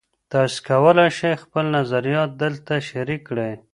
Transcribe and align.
تاسي 0.31 0.57
کولای 0.67 1.09
شئ 1.17 1.33
خپل 1.43 1.65
نظریات 1.77 2.29
دلته 2.41 2.73
شریک 2.89 3.21
کړئ. 3.29 3.53